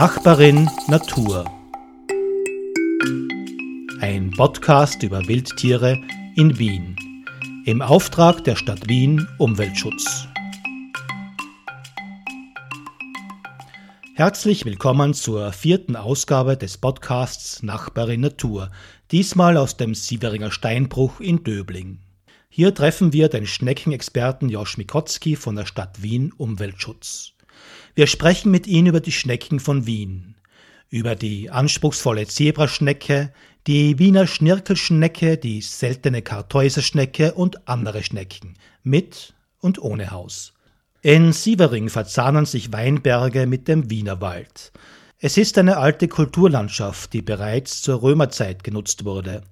[0.00, 1.44] Nachbarin Natur.
[4.00, 6.00] Ein Podcast über Wildtiere
[6.36, 6.94] in Wien.
[7.64, 10.28] Im Auftrag der Stadt Wien Umweltschutz.
[14.14, 18.70] Herzlich willkommen zur vierten Ausgabe des Podcasts Nachbarin Natur,
[19.10, 21.98] diesmal aus dem Sieveringer Steinbruch in Döbling.
[22.48, 27.32] Hier treffen wir den Schneckenexperten Josch Mikotzki von der Stadt Wien Umweltschutz.
[27.98, 30.36] Wir sprechen mit ihm über die Schnecken von Wien,
[30.88, 33.32] über die anspruchsvolle Zebraschnecke,
[33.66, 40.52] die Wiener Schnirkelschnecke, die seltene Kartäuserschnecke und andere Schnecken, mit und ohne Haus.
[41.02, 44.70] In Sievering verzahnen sich Weinberge mit dem Wienerwald.
[45.18, 49.42] Es ist eine alte Kulturlandschaft, die bereits zur Römerzeit genutzt wurde.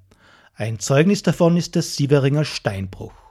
[0.55, 3.26] Ein Zeugnis davon ist der Sieveringer Steinbruch.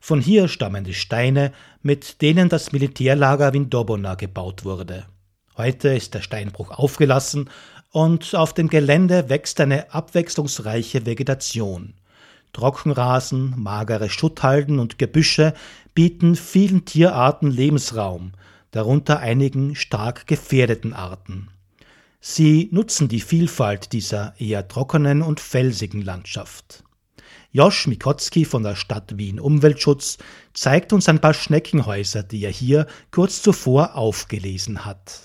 [0.00, 5.04] Von hier stammen die Steine, mit denen das Militärlager Vindobona gebaut wurde.
[5.56, 7.50] Heute ist der Steinbruch aufgelassen
[7.92, 11.94] und auf dem Gelände wächst eine abwechslungsreiche Vegetation.
[12.54, 15.54] Trockenrasen, magere Schutthalden und Gebüsche
[15.94, 18.32] bieten vielen Tierarten Lebensraum,
[18.70, 21.48] darunter einigen stark gefährdeten Arten.
[22.20, 26.84] Sie nutzen die Vielfalt dieser eher trockenen und felsigen Landschaft.
[27.52, 30.18] Josch Mikotzki von der Stadt Wien Umweltschutz
[30.54, 35.22] zeigt uns ein paar Schneckenhäuser, die er hier kurz zuvor aufgelesen hat.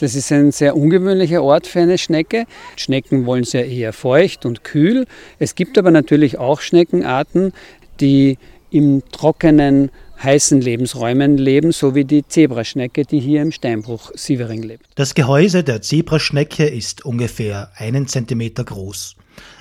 [0.00, 2.44] Das ist ein sehr ungewöhnlicher Ort für eine Schnecke.
[2.76, 5.06] Schnecken wollen sehr eher feucht und kühl.
[5.38, 7.52] Es gibt aber natürlich auch Schneckenarten,
[8.00, 8.36] die
[8.70, 14.86] im trockenen heißen Lebensräumen leben, so wie die Zebraschnecke, die hier im Steinbruch Sievering lebt.
[14.96, 19.14] Das Gehäuse der Zebraschnecke ist ungefähr einen Zentimeter groß.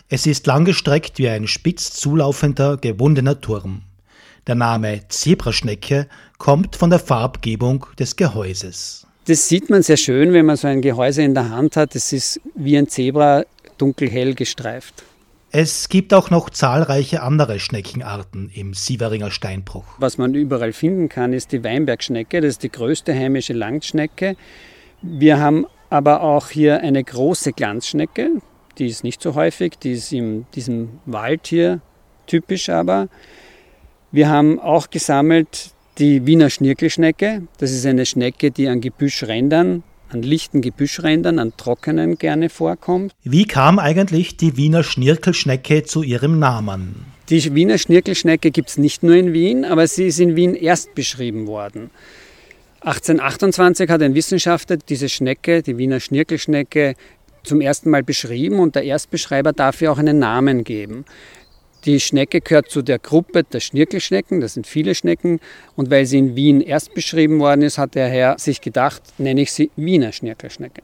[0.10, 3.82] Es ist langgestreckt wie ein spitz zulaufender, gewundener Turm.
[4.48, 9.06] Der Name Zebraschnecke kommt von der Farbgebung des Gehäuses.
[9.26, 11.94] Das sieht man sehr schön, wenn man so ein Gehäuse in der Hand hat.
[11.94, 13.44] Es ist wie ein Zebra
[13.78, 15.04] dunkelhell gestreift.
[15.52, 19.84] Es gibt auch noch zahlreiche andere Schneckenarten im Sieveringer Steinbruch.
[19.98, 22.40] Was man überall finden kann, ist die Weinbergschnecke.
[22.40, 24.38] Das ist die größte heimische Langschnecke.
[25.02, 28.42] Wir haben aber auch hier eine große Glanzschnecke.
[28.78, 31.82] Die ist nicht so häufig, die ist in diesem Wald hier
[32.28, 33.10] typisch aber.
[34.12, 37.44] Wir haben auch gesammelt die Wiener Schnirkelschnecke.
[37.58, 43.14] Das ist eine Schnecke, die an Gebüschrändern an lichten Gebüschrändern, an trockenen gerne vorkommt.
[43.24, 47.06] Wie kam eigentlich die Wiener Schnirkelschnecke zu ihrem Namen?
[47.30, 50.96] Die Wiener Schnirkelschnecke gibt es nicht nur in Wien, aber sie ist in Wien erst
[50.96, 51.90] beschrieben worden.
[52.82, 56.96] 1828 hat ein Wissenschaftler diese Schnecke, die Wiener Schnirkelschnecke,
[57.48, 61.06] zum ersten Mal beschrieben und der Erstbeschreiber darf ihr auch einen Namen geben.
[61.86, 65.40] Die Schnecke gehört zu der Gruppe der Schnirkelschnecken, das sind viele Schnecken.
[65.76, 69.42] Und weil sie in Wien erst beschrieben worden ist, hat der Herr sich gedacht, nenne
[69.42, 70.82] ich sie Wiener Schnirkelschnecke.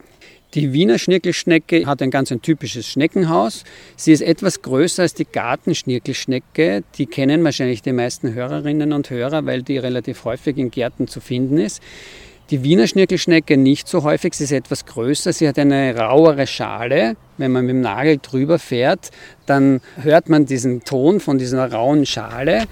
[0.54, 3.64] Die Wiener Schnirkelschnecke hat ein ganz ein typisches Schneckenhaus.
[3.96, 6.84] Sie ist etwas größer als die Gartenschnirkelschnecke.
[6.96, 11.22] Die kennen wahrscheinlich die meisten Hörerinnen und Hörer, weil die relativ häufig in Gärten zu
[11.22, 11.82] finden ist.
[12.50, 17.16] Die Wiener Schnirkelschnecke nicht so häufig, sie ist etwas größer, sie hat eine rauere Schale.
[17.38, 19.12] Wenn man mit dem Nagel drüber fährt,
[19.46, 22.66] dann hört man diesen Ton von dieser rauen Schale.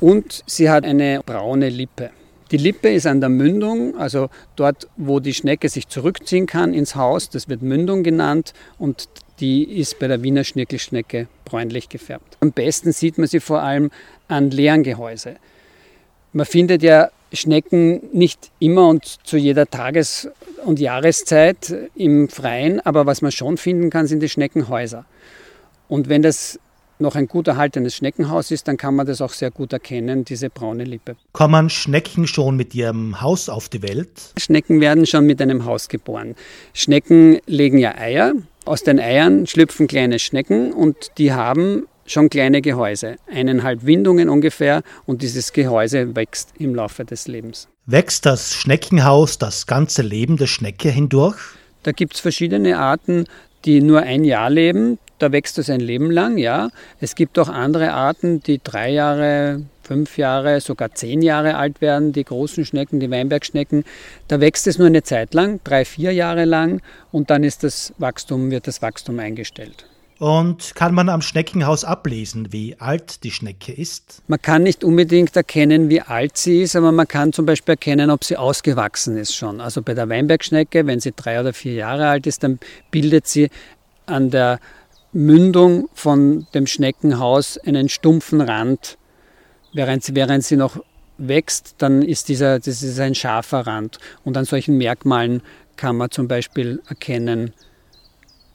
[0.00, 2.10] Und sie hat eine braune Lippe.
[2.50, 6.94] Die Lippe ist an der Mündung, also dort, wo die Schnecke sich zurückziehen kann ins
[6.94, 9.08] Haus, das wird Mündung genannt und
[9.40, 12.36] die ist bei der Wiener Schnirkelschnecke bräunlich gefärbt.
[12.40, 13.90] Am besten sieht man sie vor allem
[14.28, 15.36] an leeren Gehäuse.
[16.32, 20.28] Man findet ja Schnecken nicht immer und zu jeder Tages-
[20.64, 25.04] und Jahreszeit im Freien, aber was man schon finden kann, sind die Schneckenhäuser.
[25.88, 26.58] Und wenn das
[27.04, 30.50] noch ein gut erhaltenes Schneckenhaus ist, dann kann man das auch sehr gut erkennen, diese
[30.50, 31.14] braune Lippe.
[31.32, 34.32] Kommen Schnecken schon mit ihrem Haus auf die Welt?
[34.36, 36.34] Schnecken werden schon mit einem Haus geboren.
[36.72, 38.32] Schnecken legen ja Eier.
[38.64, 44.82] Aus den Eiern schlüpfen kleine Schnecken und die haben schon kleine Gehäuse, eineinhalb Windungen ungefähr
[45.06, 47.68] und dieses Gehäuse wächst im Laufe des Lebens.
[47.86, 51.36] Wächst das Schneckenhaus das ganze Leben der Schnecke hindurch?
[51.82, 53.26] Da gibt es verschiedene Arten,
[53.64, 54.98] die nur ein Jahr leben.
[55.18, 56.70] Da wächst es ein Leben lang, ja.
[57.00, 62.12] Es gibt auch andere Arten, die drei Jahre, fünf Jahre, sogar zehn Jahre alt werden,
[62.12, 63.84] die großen Schnecken, die Weinbergschnecken.
[64.28, 66.80] Da wächst es nur eine Zeit lang, drei, vier Jahre lang
[67.12, 69.86] und dann ist das Wachstum, wird das Wachstum eingestellt.
[70.18, 74.22] Und kann man am Schneckenhaus ablesen, wie alt die Schnecke ist?
[74.28, 78.10] Man kann nicht unbedingt erkennen, wie alt sie ist, aber man kann zum Beispiel erkennen,
[78.10, 79.60] ob sie ausgewachsen ist schon.
[79.60, 82.60] Also bei der Weinbergschnecke, wenn sie drei oder vier Jahre alt ist, dann
[82.90, 83.50] bildet sie
[84.06, 84.60] an der
[85.14, 88.98] Mündung von dem Schneckenhaus einen stumpfen Rand,
[89.72, 90.82] während sie, während sie noch
[91.16, 93.98] wächst, dann ist dieser, das ist ein scharfer Rand.
[94.24, 95.42] Und an solchen Merkmalen
[95.76, 97.52] kann man zum Beispiel erkennen,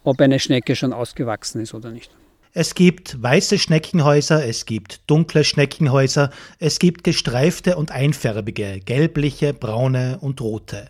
[0.03, 2.11] ob eine Schnecke schon ausgewachsen ist oder nicht.
[2.51, 10.17] Es gibt weiße Schneckenhäuser, es gibt dunkle Schneckenhäuser, es gibt gestreifte und einfärbige, gelbliche, braune
[10.19, 10.89] und rote.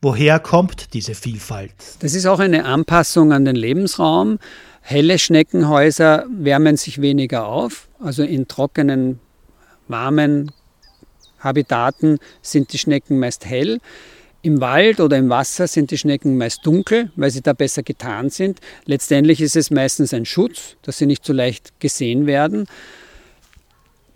[0.00, 1.72] Woher kommt diese Vielfalt?
[2.00, 4.38] Das ist auch eine Anpassung an den Lebensraum.
[4.86, 7.88] Helle Schneckenhäuser wärmen sich weniger auf.
[8.00, 9.18] Also in trockenen,
[9.88, 10.52] warmen
[11.38, 13.80] Habitaten sind die Schnecken meist hell.
[14.42, 18.34] Im Wald oder im Wasser sind die Schnecken meist dunkel, weil sie da besser getarnt
[18.34, 18.60] sind.
[18.84, 22.66] Letztendlich ist es meistens ein Schutz, dass sie nicht so leicht gesehen werden.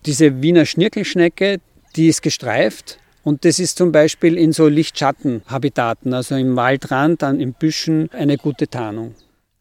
[0.05, 1.61] Diese Wiener Schnirkelschnecke,
[1.97, 7.41] die ist gestreift und das ist zum Beispiel in so Lichtschattenhabitaten, also im Waldrand, dann
[7.41, 9.15] in Büschen, eine gute Tarnung.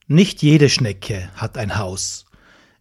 [0.07, 2.25] Nicht jede Schnecke hat ein Haus.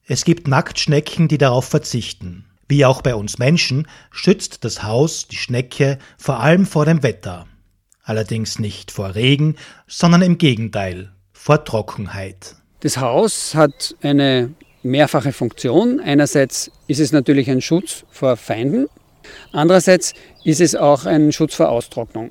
[0.06, 2.44] Es gibt Nacktschnecken, die darauf verzichten.
[2.69, 7.46] Wie auch bei uns Menschen schützt das Haus die Schnecke vor allem vor dem Wetter
[8.06, 9.56] allerdings nicht vor Regen,
[9.87, 12.55] sondern im Gegenteil, vor Trockenheit.
[12.81, 16.00] Das Haus hat eine mehrfache Funktion.
[16.00, 18.87] Einerseits ist es natürlich ein Schutz vor Feinden,
[19.52, 20.14] andererseits
[20.44, 22.31] ist es auch ein Schutz vor Austrocknung.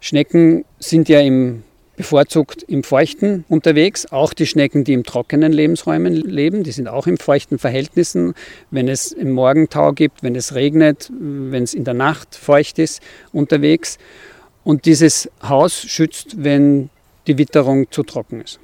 [0.00, 1.62] Schnecken sind ja im,
[2.00, 7.06] bevorzugt im Feuchten unterwegs, auch die Schnecken, die im trockenen Lebensräumen leben, die sind auch
[7.06, 8.32] in feuchten Verhältnissen.
[8.70, 13.02] Wenn es im Morgentau gibt, wenn es regnet, wenn es in der Nacht feucht ist,
[13.32, 13.98] unterwegs.
[14.64, 16.88] Und dieses Haus schützt, wenn
[17.26, 18.60] die Witterung zu trocken ist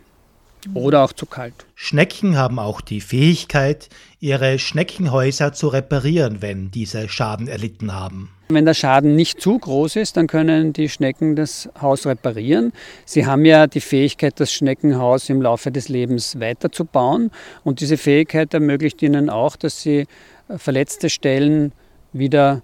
[0.75, 1.55] oder auch zu kalt.
[1.75, 3.89] Schnecken haben auch die Fähigkeit,
[4.21, 8.31] ihre Schneckenhäuser zu reparieren, wenn diese Schaden erlitten haben.
[8.49, 12.73] Wenn der Schaden nicht zu groß ist, dann können die Schnecken das Haus reparieren.
[13.05, 17.33] Sie haben ja die Fähigkeit, das Schneckenhaus im Laufe des Lebens weiterzubauen.
[17.65, 20.07] Und diese Fähigkeit ermöglicht ihnen auch, dass sie
[20.49, 21.73] verletzte Stellen
[22.13, 22.63] wieder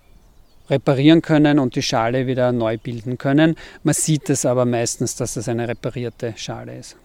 [0.70, 3.56] reparieren können und die Schale wieder neu bilden können.
[3.82, 6.96] Man sieht es aber meistens, dass es eine reparierte Schale ist.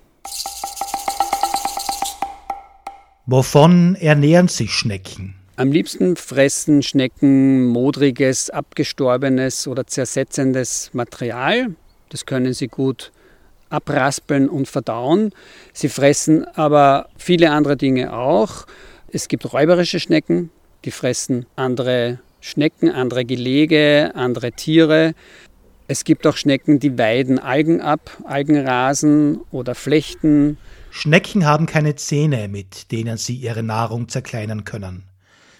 [3.29, 5.35] Wovon ernähren sich Schnecken?
[5.57, 11.75] Am liebsten fressen Schnecken modriges, abgestorbenes oder zersetzendes Material.
[12.07, 13.11] Das können sie gut
[13.69, 15.33] abraspeln und verdauen.
[15.73, 18.65] Sie fressen aber viele andere Dinge auch.
[19.11, 20.49] Es gibt räuberische Schnecken,
[20.85, 25.15] die fressen andere Schnecken, andere Gelege, andere Tiere.
[25.89, 30.57] Es gibt auch Schnecken, die weiden Algen ab, Algenrasen oder Flechten.
[30.99, 35.03] Schnecken haben keine Zähne, mit denen sie ihre Nahrung zerkleinern können.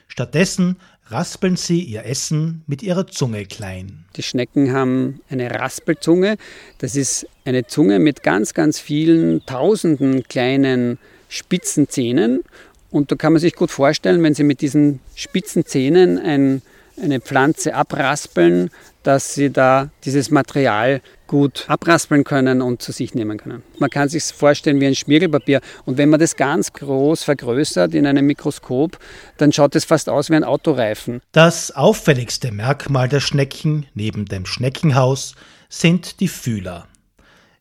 [0.08, 0.78] Stattdessen
[1.10, 4.06] raspeln sie ihr Essen mit ihrer Zunge klein.
[4.16, 6.38] Die Schnecken haben eine Raspelzunge.
[6.80, 10.98] Das ist eine Zunge mit ganz, ganz vielen tausenden kleinen
[11.30, 12.44] spitzen Zähnen
[12.90, 16.64] und da kann man sich gut vorstellen, wenn Sie mit diesen spitzen Zähnen ein,
[17.00, 18.72] eine Pflanze abraspeln,
[19.04, 23.64] dass Sie da dieses Material gut abraspeln können und zu sich nehmen können.
[23.80, 28.08] Man kann sich vorstellen wie ein Schmirgelpapier und wenn man das ganz groß vergrößert in
[28.08, 28.98] einem Mikroskop,
[29.38, 31.22] dann schaut es fast aus wie ein Autoreifen.
[31.32, 35.36] Das auffälligste Merkmal der Schnecken neben dem Schneckenhaus
[35.70, 36.88] sind die Fühler.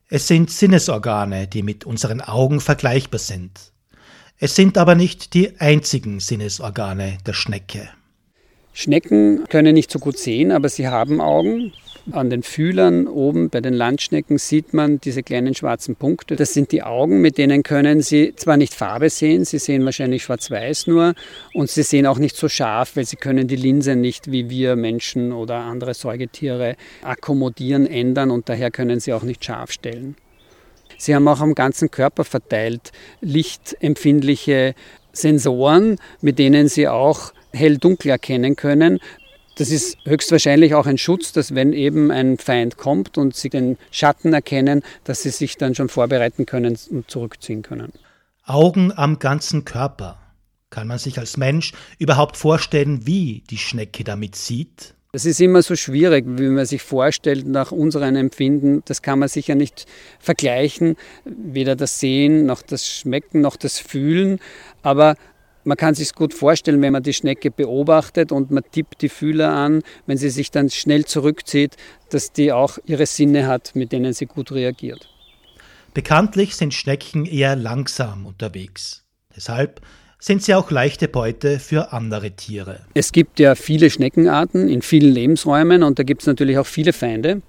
[0.09, 3.73] Es sind Sinnesorgane, die mit unseren Augen vergleichbar sind.
[4.39, 7.89] Es sind aber nicht die einzigen Sinnesorgane der Schnecke.
[8.79, 11.73] Schnecken können nicht so gut sehen, aber sie haben Augen.
[12.13, 16.37] An den Fühlern oben bei den Landschnecken sieht man diese kleinen schwarzen Punkte.
[16.37, 20.25] Das sind die Augen, mit denen können sie zwar nicht Farbe sehen, sie sehen wahrscheinlich
[20.25, 21.15] schwarz-weiß nur
[21.55, 24.77] und sie sehen auch nicht so scharf, weil sie können die Linse nicht wie wir
[24.77, 30.17] Menschen oder andere Säugetiere akkommodieren, ändern und daher können sie auch nicht scharf stellen.
[30.99, 32.93] Sie haben auch am ganzen Körper verteilt
[33.23, 34.75] lichtempfindliche
[35.17, 39.01] Sensoren, mit denen Sie auch hell-dunkel erkennen können.
[39.57, 43.79] Das ist höchstwahrscheinlich auch ein Schutz, dass wenn eben ein Feind kommt und Sie den
[43.91, 47.93] Schatten erkennen, dass Sie sich dann schon vorbereiten können und zurückziehen können.
[48.45, 50.19] Augen am ganzen Körper.
[50.69, 54.95] Kann man sich als Mensch überhaupt vorstellen, wie die Schnecke damit sieht?
[55.13, 58.83] Das ist immer so schwierig, wie man sich vorstellt, nach unserem Empfinden.
[58.85, 59.87] Das kann man sicher nicht
[60.19, 64.39] vergleichen, weder das Sehen, noch das Schmecken, noch das Fühlen.
[64.83, 65.17] Aber
[65.67, 69.53] man kann sich gut vorstellen, wenn man die Schnecke beobachtet und man tippt die Fühler
[69.53, 71.77] an, wenn sie sich dann schnell zurückzieht,
[72.11, 75.09] dass die auch ihre Sinne hat, mit denen sie gut reagiert.
[75.93, 79.05] Bekanntlich sind Schnecken eher langsam unterwegs.
[79.35, 79.81] Deshalb
[80.21, 82.81] sind sie auch leichte Beute für andere Tiere.
[82.95, 86.93] Es gibt ja viele Schneckenarten in vielen Lebensräumen und da gibt es natürlich auch viele
[86.93, 87.43] Feinde.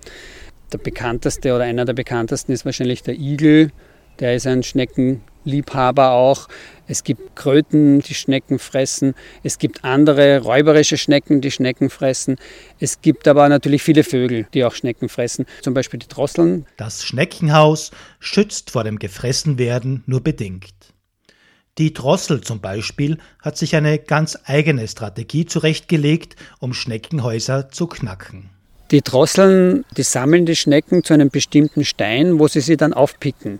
[0.74, 3.72] Der bekannteste oder einer der bekanntesten ist wahrscheinlich der Igel,
[4.20, 6.48] der ist ein Schneckenliebhaber auch.
[6.88, 9.14] Es gibt Kröten, die Schnecken fressen.
[9.44, 12.38] Es gibt andere räuberische Schnecken, die Schnecken fressen.
[12.80, 15.46] Es gibt aber natürlich viele Vögel, die auch Schnecken fressen.
[15.62, 16.66] Zum Beispiel die Drosseln.
[16.78, 20.74] Das Schneckenhaus schützt vor dem Gefressenwerden nur bedingt.
[21.78, 28.50] Die Drossel zum Beispiel hat sich eine ganz eigene Strategie zurechtgelegt, um Schneckenhäuser zu knacken.
[28.90, 33.60] Die Drosseln, die sammeln die Schnecken zu einem bestimmten Stein, wo sie sie dann aufpicken.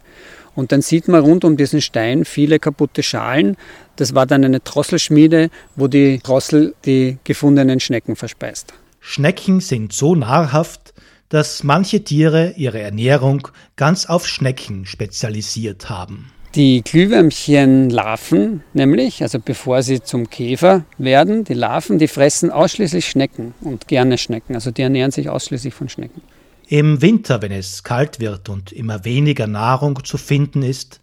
[0.58, 3.58] Und dann sieht man rund um diesen Stein viele kaputte Schalen.
[3.96, 8.74] Das war dann eine Drosselschmiede, wo die Drossel die gefundenen Schnecken verspeist.
[9.00, 10.96] Schnecken sind so nahrhaft,
[11.30, 16.32] dass manche Tiere ihre Ernährung ganz auf Schnecken spezialisiert haben.
[16.56, 23.54] Die Glühwürmchenlarven nämlich, also bevor sie zum Käfer werden, die Larven, die fressen ausschließlich Schnecken
[23.62, 24.56] und gerne Schnecken.
[24.56, 26.24] Also die ernähren sich ausschließlich von Schnecken.
[26.70, 31.00] Im Winter, wenn es kalt wird und immer weniger Nahrung zu finden ist,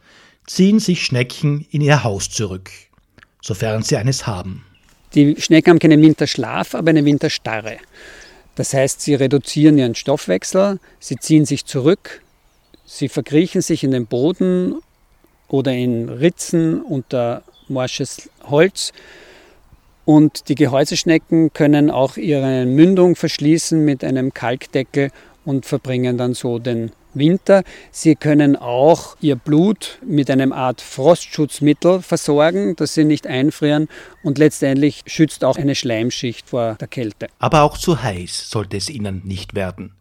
[0.47, 2.71] ziehen sich Schnecken in ihr Haus zurück,
[3.41, 4.67] sofern sie eines haben.
[5.15, 7.79] Die Schnecken haben keinen Winterschlaf, aber eine Winterstarre.
[8.57, 12.21] Das heißt, sie reduzieren ihren Stoffwechsel, sie ziehen sich zurück,
[12.85, 14.75] sie verkriechen sich in den Boden
[15.49, 18.93] oder in Ritzen unter morsches Holz.
[20.05, 25.11] Und die Gehäuseschnecken können auch ihre Mündung verschließen mit einem Kalkdeckel
[25.45, 27.63] und verbringen dann so den Winter.
[27.91, 33.89] Sie können auch ihr Blut mit einem Art Frostschutzmittel versorgen, dass sie nicht einfrieren
[34.23, 37.29] und letztendlich schützt auch eine Schleimschicht vor der Kälte.
[37.39, 39.93] Aber auch zu heiß sollte es ihnen nicht werden.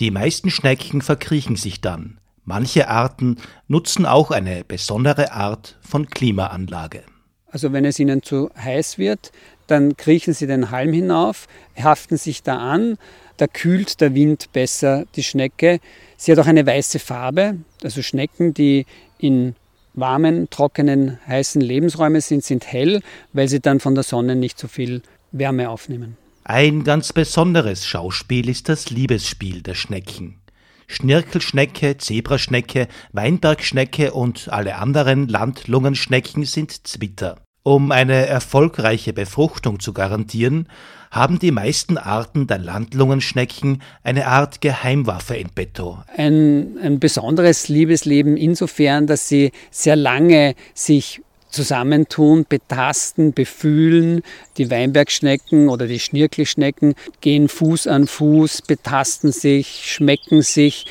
[0.00, 2.18] Die meisten Schnecken verkriechen sich dann.
[2.44, 7.02] Manche Arten nutzen auch eine besondere Art von Klimaanlage.
[7.48, 9.32] Also wenn es ihnen zu heiß wird,
[9.66, 12.98] dann kriechen sie den Halm hinauf, haften sich da an,
[13.36, 15.80] da kühlt der Wind besser die Schnecke.
[16.16, 17.56] Sie hat auch eine weiße Farbe.
[17.82, 18.86] Also Schnecken, die
[19.18, 19.54] in
[19.94, 23.00] warmen, trockenen, heißen Lebensräumen sind, sind hell,
[23.32, 25.02] weil sie dann von der Sonne nicht so viel
[25.32, 26.16] Wärme aufnehmen.
[26.44, 30.38] Ein ganz besonderes Schauspiel ist das Liebesspiel der Schnecken.
[30.86, 37.38] Schnirkelschnecke, Zebraschnecke, Weinbergschnecke und alle anderen Landlungenschnecken sind Zwitter.
[37.66, 40.68] Um eine erfolgreiche Befruchtung zu garantieren,
[41.10, 45.98] haben die meisten Arten der Landlungenschnecken eine Art Geheimwaffe in petto.
[46.16, 54.22] Ein, ein besonderes Liebesleben insofern, dass sie sehr lange sich zusammentun, betasten, befühlen.
[54.58, 60.86] Die Weinbergschnecken oder die Schnirkelschnecken gehen Fuß an Fuß, betasten sich, schmecken sich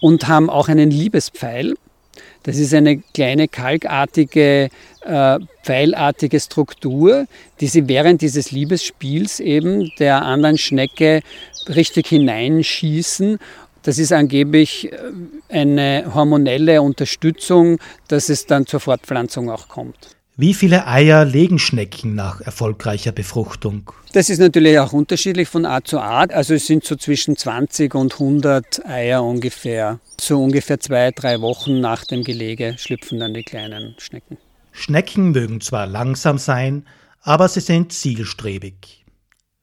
[0.00, 1.74] und haben auch einen Liebespfeil.
[2.50, 4.70] Das ist eine kleine kalkartige,
[5.02, 7.26] äh, pfeilartige Struktur,
[7.60, 11.20] die sie während dieses Liebesspiels eben der anderen Schnecke
[11.68, 13.38] richtig hineinschießen.
[13.84, 14.98] Das ist angeblich äh,
[15.48, 17.78] eine hormonelle Unterstützung,
[18.08, 20.16] dass es dann zur Fortpflanzung auch kommt.
[20.40, 23.92] Wie viele Eier legen Schnecken nach erfolgreicher Befruchtung?
[24.14, 26.32] Das ist natürlich auch unterschiedlich von Art zu Art.
[26.32, 30.00] Also es sind so zwischen 20 und 100 Eier ungefähr.
[30.18, 34.38] So ungefähr zwei, drei Wochen nach dem Gelege schlüpfen dann die kleinen Schnecken.
[34.72, 36.86] Schnecken mögen zwar langsam sein,
[37.20, 39.04] aber sie sind zielstrebig.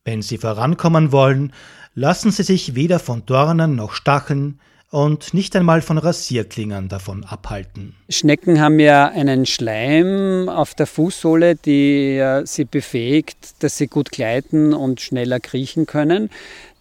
[0.06, 1.54] Wenn sie vorankommen wollen,
[1.96, 7.96] lassen sie sich weder von Dornen noch Stacheln, und nicht einmal von Rasierklingern davon abhalten.
[8.10, 14.74] Schnecken haben ja einen Schleim auf der Fußsohle, die sie befähigt, dass sie gut gleiten
[14.74, 16.30] und schneller kriechen können.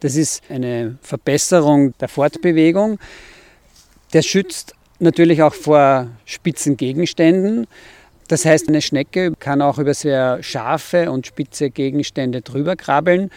[0.01, 2.99] Das ist eine Verbesserung der Fortbewegung.
[4.13, 7.67] Der schützt natürlich auch vor spitzen Gegenständen.
[8.29, 13.31] Das heißt, eine Schnecke kann auch über sehr scharfe und spitze Gegenstände drüber krabbeln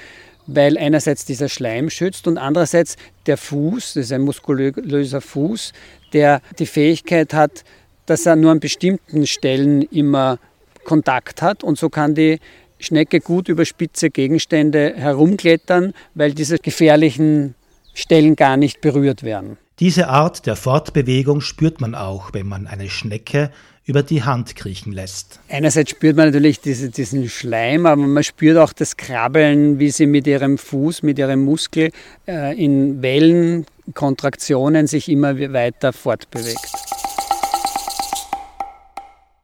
[0.56, 5.74] weil einerseits dieser Schleim schützt und andererseits der Fuß, das ist ein muskulöser Fuß,
[6.14, 7.64] der die Fähigkeit hat,
[8.06, 10.40] dass er nur an bestimmten Stellen immer
[10.84, 12.40] Kontakt hat und so kann die
[12.80, 17.56] Schnecke gut über spitze Gegenstände herumklettern, weil diese gefährlichen
[17.94, 19.58] Stellen gar nicht berührt werden.
[19.80, 23.50] Diese Art der Fortbewegung spürt man auch, wenn man eine Schnecke
[23.86, 25.40] über die Hand kriechen lässt.
[25.48, 30.06] Einerseits spürt man natürlich diese, diesen Schleim, aber man spürt auch das Krabbeln, wie sie
[30.06, 31.92] mit ihrem Fuß, mit ihrem Muskel
[32.28, 36.60] äh, in Wellen, Kontraktionen sich immer weiter fortbewegt.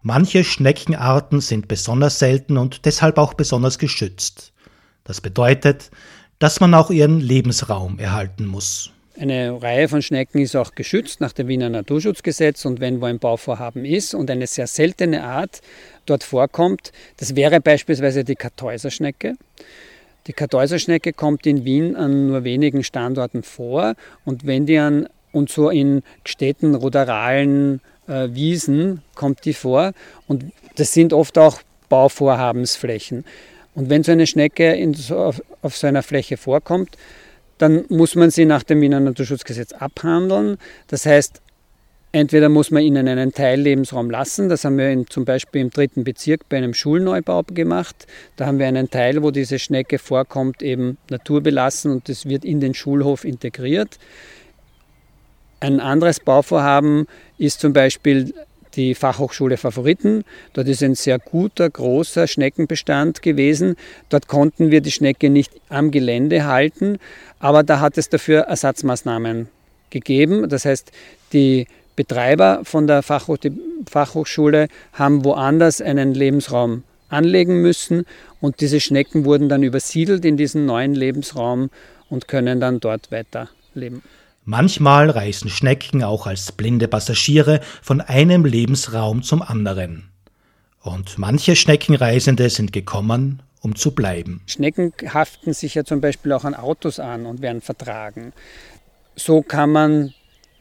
[0.01, 4.51] Manche Schneckenarten sind besonders selten und deshalb auch besonders geschützt.
[5.05, 5.89] Das bedeutet,
[6.39, 8.91] dass man auch ihren Lebensraum erhalten muss.
[9.17, 13.19] Eine Reihe von Schnecken ist auch geschützt nach dem Wiener Naturschutzgesetz und wenn wo ein
[13.19, 15.61] Bauvorhaben ist und eine sehr seltene Art
[16.05, 19.35] dort vorkommt, das wäre beispielsweise die Kartäuserschnecke.
[20.27, 23.95] Die Kartäuserschnecke kommt in Wien an nur wenigen Standorten vor
[24.25, 27.79] und wenn die an und so in Städten, ruderalen
[28.09, 29.93] äh, Wiesen kommt die vor
[30.27, 30.43] und
[30.75, 33.23] das sind oft auch Bauvorhabensflächen.
[33.75, 36.97] Und wenn so eine Schnecke so auf, auf so einer Fläche vorkommt,
[37.57, 40.57] dann muss man sie nach dem Wiener Naturschutzgesetz abhandeln.
[40.87, 41.41] Das heißt,
[42.11, 46.03] entweder muss man ihnen einen Teillebensraum lassen, das haben wir in, zum Beispiel im dritten
[46.03, 48.07] Bezirk bei einem Schulneubau gemacht.
[48.35, 52.59] Da haben wir einen Teil, wo diese Schnecke vorkommt, eben naturbelassen und das wird in
[52.59, 53.99] den Schulhof integriert.
[55.59, 57.07] Ein anderes Bauvorhaben
[57.37, 58.33] ist zum Beispiel
[58.75, 60.23] die Fachhochschule Favoriten.
[60.53, 63.75] Dort ist ein sehr guter, großer Schneckenbestand gewesen.
[64.09, 66.97] Dort konnten wir die Schnecke nicht am Gelände halten,
[67.39, 69.47] aber da hat es dafür Ersatzmaßnahmen
[69.89, 70.49] gegeben.
[70.49, 70.91] Das heißt,
[71.33, 73.37] die Betreiber von der Fachhoch
[73.89, 78.05] Fachhochschule haben woanders einen Lebensraum anlegen müssen
[78.41, 81.69] und diese Schnecken wurden dann übersiedelt in diesen neuen Lebensraum
[82.09, 84.01] und können dann dort weiterleben.
[84.47, 90.11] Manchmal reisen Schnecken auch als blinde Passagiere von einem Lebensraum zum anderen.
[90.83, 94.41] Und manche Schneckenreisende sind gekommen, um zu bleiben.
[94.45, 98.33] Schnecken haften sich ja zum Beispiel auch an Autos an und werden vertragen.
[99.15, 100.13] So kann man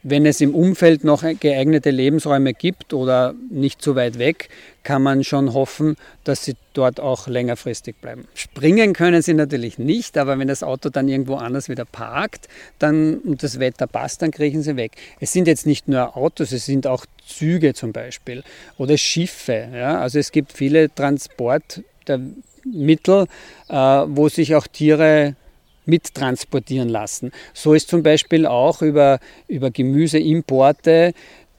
[0.07, 4.49] wenn es im Umfeld noch geeignete Lebensräume gibt oder nicht so weit weg,
[4.83, 8.27] kann man schon hoffen, dass sie dort auch längerfristig bleiben.
[8.35, 12.47] Springen können sie natürlich nicht, aber wenn das Auto dann irgendwo anders wieder parkt
[12.77, 14.91] dann, und das Wetter passt, dann kriechen sie weg.
[15.19, 18.43] Es sind jetzt nicht nur Autos, es sind auch Züge zum Beispiel
[18.77, 19.69] oder Schiffe.
[19.73, 19.99] Ja?
[19.99, 23.25] Also es gibt viele Transportmittel,
[23.69, 25.35] äh, wo sich auch Tiere
[25.85, 27.31] mittransportieren lassen.
[27.53, 31.13] So ist zum Beispiel auch über, über Gemüseimporte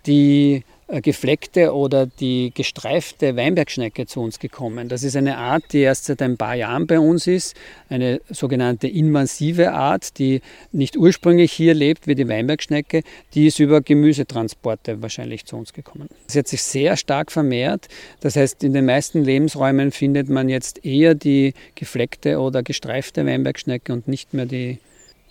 [0.07, 4.89] die gefleckte oder die gestreifte Weinbergschnecke zu uns gekommen.
[4.89, 7.57] Das ist eine Art, die erst seit ein paar Jahren bei uns ist,
[7.89, 13.03] eine sogenannte invasive Art, die nicht ursprünglich hier lebt wie die Weinbergschnecke,
[13.35, 16.09] die ist über Gemüsetransporte wahrscheinlich zu uns gekommen.
[16.29, 17.89] Sie hat sich sehr stark vermehrt,
[18.21, 23.93] das heißt in den meisten Lebensräumen findet man jetzt eher die gefleckte oder gestreifte Weinbergschnecke
[23.93, 24.79] und nicht mehr die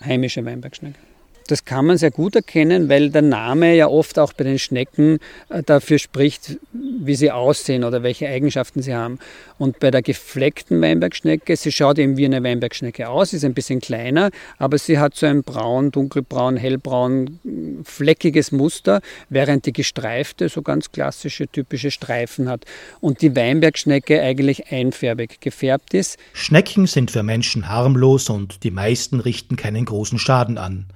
[0.03, 0.99] heimische Weinbergschnecke.
[1.47, 5.19] Das kann man sehr gut erkennen, weil der Name ja oft auch bei den Schnecken
[5.49, 9.19] äh, dafür spricht, wie sie aussehen oder welche Eigenschaften sie haben.
[9.60, 13.79] Und bei der gefleckten Weinbergschnecke, sie schaut eben wie eine Weinbergschnecke aus, ist ein bisschen
[13.79, 17.39] kleiner, aber sie hat so ein braun, dunkelbraun, hellbraun,
[17.84, 22.65] fleckiges Muster, während die gestreifte so ganz klassische, typische Streifen hat.
[23.01, 26.17] Und die Weinbergschnecke eigentlich einfärbig gefärbt ist.
[26.34, 30.88] Schnecken sind für Menschen harmlos und die meisten richten keinen großen Schaden an.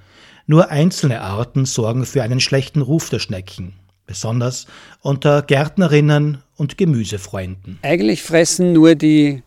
[0.50, 3.74] Nur einzelne Arten sorgen für einen schlechten Ruf der Schnecken,
[4.08, 4.66] besonders
[5.04, 7.78] unter Gärtnerinnen und Gemüsefreunden.
[7.84, 9.44] Eigentlich fressen nur die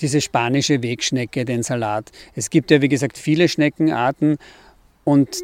[0.00, 2.10] diese spanische Wegschnecke den Salat.
[2.34, 4.38] Es gibt ja, wie gesagt, viele Schneckenarten
[5.04, 5.38] und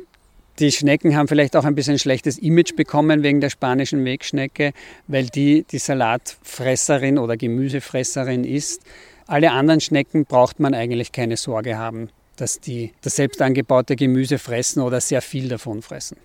[0.58, 4.72] die Schnecken haben vielleicht auch ein bisschen schlechtes Image bekommen wegen der spanischen Wegschnecke,
[5.06, 8.82] weil die die Salatfresserin oder Gemüsefresserin ist.
[9.28, 14.38] Alle anderen Schnecken braucht man eigentlich keine Sorge haben dass die das selbst angebaute Gemüse
[14.38, 16.16] fressen oder sehr viel davon fressen.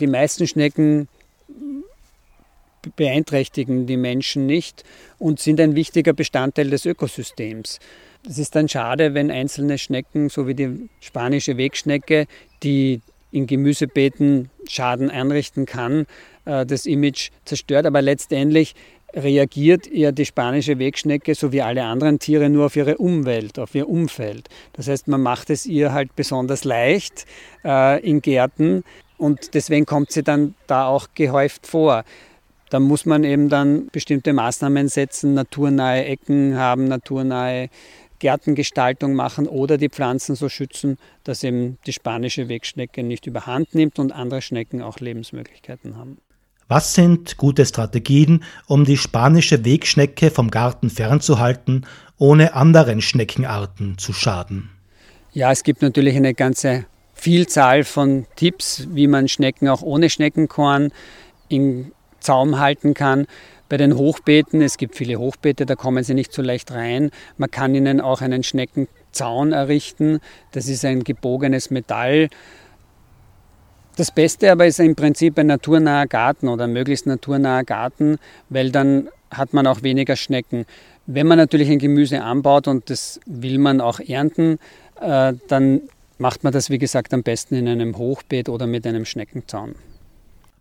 [0.00, 1.08] Die meisten Schnecken
[2.96, 4.84] beeinträchtigen die Menschen nicht
[5.18, 7.80] und sind ein wichtiger Bestandteil des Ökosystems.
[8.28, 12.26] Es ist dann schade, wenn einzelne Schnecken, so wie die spanische Wegschnecke,
[12.62, 16.06] die in Gemüsebeeten Schaden anrichten kann,
[16.44, 17.86] äh, das Image zerstört.
[17.86, 18.74] Aber letztendlich
[19.14, 23.74] reagiert ja die spanische Wegschnecke so wie alle anderen Tiere nur auf ihre Umwelt, auf
[23.74, 24.48] ihr Umfeld.
[24.74, 27.24] Das heißt, man macht es ihr halt besonders leicht
[27.64, 28.84] äh, in Gärten
[29.16, 32.04] und deswegen kommt sie dann da auch gehäuft vor.
[32.70, 37.70] Da muss man eben dann bestimmte Maßnahmen setzen, naturnahe Ecken haben, naturnahe
[38.18, 43.98] Gärtengestaltung machen oder die Pflanzen so schützen, dass eben die spanische Wegschnecke nicht überhand nimmt
[43.98, 46.18] und andere Schnecken auch Lebensmöglichkeiten haben.
[46.68, 51.86] Was sind gute Strategien, um die spanische Wegschnecke vom Garten fernzuhalten,
[52.18, 54.68] ohne anderen Schneckenarten zu schaden?
[55.32, 60.92] Ja, es gibt natürlich eine ganze Vielzahl von Tipps, wie man Schnecken auch ohne Schneckenkorn
[61.48, 63.26] im Zaum halten kann.
[63.70, 67.10] Bei den Hochbeeten, es gibt viele Hochbeete, da kommen sie nicht so leicht rein.
[67.38, 70.20] Man kann ihnen auch einen Schneckenzaun errichten.
[70.52, 72.28] Das ist ein gebogenes Metall
[73.98, 78.70] das Beste aber ist im Prinzip ein naturnaher Garten oder ein möglichst naturnaher Garten, weil
[78.70, 80.66] dann hat man auch weniger Schnecken.
[81.06, 84.60] Wenn man natürlich ein Gemüse anbaut und das will man auch ernten,
[85.00, 85.80] äh, dann
[86.18, 89.74] macht man das, wie gesagt, am besten in einem Hochbeet oder mit einem Schneckenzaun.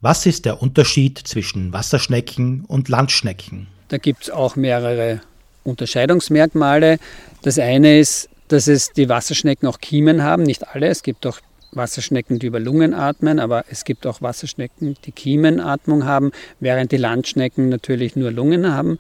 [0.02, 3.67] Was ist der Unterschied zwischen Wasserschnecken und Landschnecken?
[3.89, 5.21] Da gibt es auch mehrere
[5.63, 6.97] Unterscheidungsmerkmale.
[7.43, 10.88] Das eine ist, dass es die Wasserschnecken auch Kiemen haben, nicht alle.
[10.88, 11.39] Es gibt auch
[11.71, 16.97] Wasserschnecken, die über Lungen atmen, aber es gibt auch Wasserschnecken, die Kiemenatmung haben, während die
[16.97, 18.97] Landschnecken natürlich nur Lungen haben.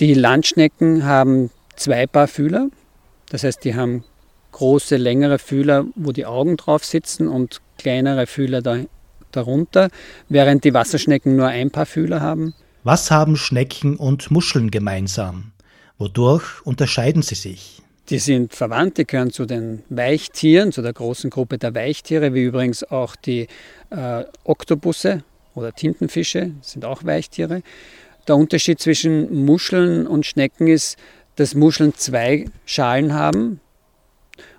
[0.00, 2.68] Die Landschnecken haben zwei Paar Fühler,
[3.30, 4.04] das heißt, die haben
[4.52, 8.78] große, längere Fühler, wo die Augen drauf sitzen und kleinere Fühler da,
[9.32, 9.88] darunter,
[10.28, 12.54] während die Wasserschnecken nur ein paar Fühler haben.
[12.84, 15.52] Was haben Schnecken und Muscheln gemeinsam?
[15.98, 17.82] Wodurch unterscheiden sie sich?
[18.10, 22.44] Die sind verwandt, die gehören zu den Weichtieren, zu der großen Gruppe der Weichtiere, wie
[22.44, 23.48] übrigens auch die
[23.90, 27.62] äh, Oktopusse oder Tintenfische, sind auch Weichtiere.
[28.26, 30.96] Der Unterschied zwischen Muscheln und Schnecken ist,
[31.36, 33.60] dass Muscheln zwei Schalen haben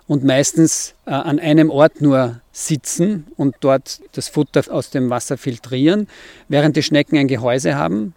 [0.05, 5.37] und meistens äh, an einem Ort nur sitzen und dort das Futter aus dem Wasser
[5.37, 6.07] filtrieren,
[6.49, 8.13] während die Schnecken ein Gehäuse haben,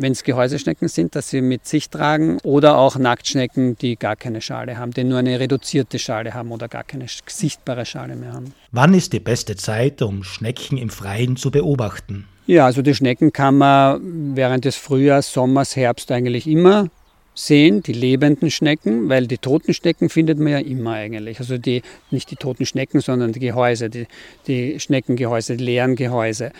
[0.00, 4.40] wenn es Gehäuseschnecken sind, dass sie mit sich tragen oder auch Nacktschnecken, die gar keine
[4.40, 8.54] Schale haben, die nur eine reduzierte Schale haben oder gar keine sichtbare Schale mehr haben.
[8.72, 12.26] Wann ist die beste Zeit, um Schnecken im Freien zu beobachten?
[12.46, 16.88] Ja, also die Schnecken kann man während des Frühjahrs, Sommers, Herbst eigentlich immer
[17.34, 21.38] sehen, die lebenden Schnecken, weil die toten Schnecken findet man ja immer eigentlich.
[21.38, 24.06] Also die, nicht die toten Schnecken, sondern die Gehäuse, die,
[24.46, 26.52] die Schneckengehäuse, die leeren Gehäuse.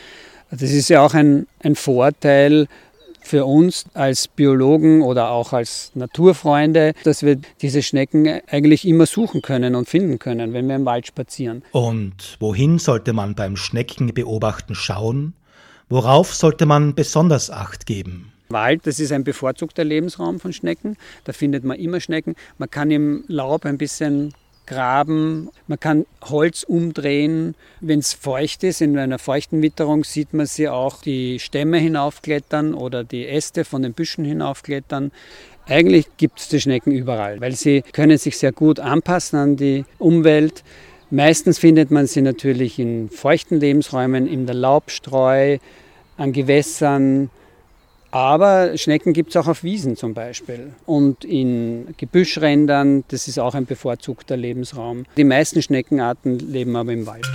[0.50, 2.66] Das ist ja auch ein, ein Vorteil
[3.22, 9.42] für uns als Biologen oder auch als Naturfreunde, dass wir diese Schnecken eigentlich immer suchen
[9.42, 11.62] können und finden können, wenn wir im Wald spazieren.
[11.72, 15.34] Und wohin sollte man beim Schneckenbeobachten schauen?
[15.88, 18.32] Worauf sollte man besonders Acht geben?
[18.48, 20.96] Wald, das ist ein bevorzugter Lebensraum von Schnecken.
[21.24, 22.34] Da findet man immer Schnecken.
[22.58, 24.34] Man kann im Laub ein bisschen
[24.70, 27.56] graben, man kann Holz umdrehen.
[27.80, 32.72] Wenn es feucht ist, in einer feuchten Witterung sieht man sie auch die Stämme hinaufklettern
[32.72, 35.10] oder die Äste von den Büschen hinaufklettern.
[35.66, 39.84] Eigentlich gibt es die Schnecken überall, weil sie können sich sehr gut anpassen an die
[39.98, 40.62] Umwelt.
[41.10, 45.58] Meistens findet man sie natürlich in feuchten Lebensräumen, in der Laubstreu,
[46.16, 47.28] an Gewässern,
[48.10, 53.04] aber Schnecken gibt es auch auf Wiesen zum Beispiel und in Gebüschrändern.
[53.08, 55.04] Das ist auch ein bevorzugter Lebensraum.
[55.16, 57.26] Die meisten Schneckenarten leben aber im Wald.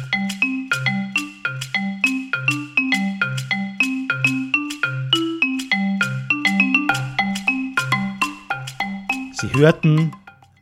[9.33, 10.11] Sie hörten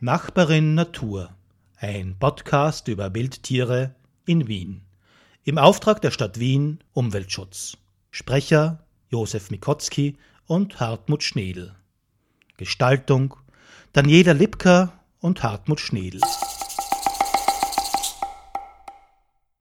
[0.00, 1.30] Nachbarin Natur,
[1.78, 3.94] ein Podcast über Wildtiere
[4.26, 4.82] in Wien.
[5.42, 7.76] Im Auftrag der Stadt Wien Umweltschutz.
[8.10, 11.74] Sprecher Josef Mikotzki und Hartmut Schnedel.
[12.56, 13.36] Gestaltung
[13.92, 16.20] Daniela Lipka und Hartmut Schnedel.